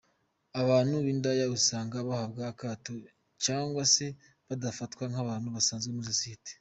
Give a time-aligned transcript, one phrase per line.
[0.61, 2.91] Abantu b’indaya usanga bahabwa akato
[3.45, 4.05] cyangwa se
[4.47, 6.51] badafatwa nk’abantu basanzwe muri sosiyete.